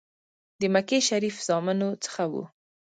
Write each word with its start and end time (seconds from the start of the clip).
د 0.59 0.61
مکې 0.73 0.99
شریف 1.07 1.35
زامنو 1.47 1.89
څخه 2.03 2.23
وو. 2.31 2.43